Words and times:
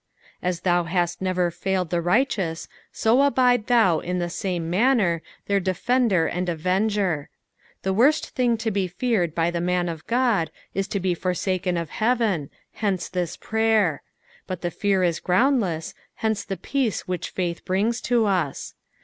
''As 0.41 0.61
thou 0.61 0.85
hast 0.85 1.21
never 1.21 1.51
failed 1.51 1.91
the 1.91 2.01
righteous, 2.01 2.67
so 2.91 3.21
abide 3.21 3.67
thou 3.67 3.99
in 3.99 4.17
the 4.17 4.31
same 4.31 4.67
manner 4.67 5.21
their 5.45 5.59
defender 5.59 6.25
and 6.25 6.49
avenger. 6.49 7.29
The 7.83 7.93
worst 7.93 8.29
thing 8.31 8.57
to 8.65 8.71
be 8.71 8.87
feared 8.87 9.35
by 9.35 9.51
the 9.51 9.61
man 9.61 9.87
of 9.87 10.07
God 10.07 10.49
is 10.73 10.87
to 10.87 10.99
be 10.99 11.13
forsaken 11.13 11.77
of 11.77 11.91
heaven, 11.91 12.49
hence 12.73 13.09
this 13.09 13.37
prayer; 13.37 14.01
but 14.47 14.61
the 14.61 14.71
fear 14.71 15.03
is 15.03 15.19
groundless, 15.19 15.93
hence 16.15 16.43
the 16.45 16.57
peace 16.57 17.07
which 17.07 17.29
faith 17.29 17.63
brings 17.63 18.01
to 18.01 18.25
us. 18.25 18.73